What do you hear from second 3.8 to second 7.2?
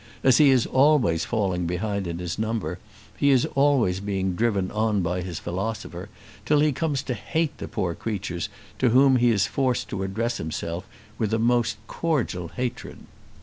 being driven on by his philosopher, till he comes to